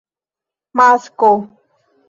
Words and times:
masko 0.77 1.31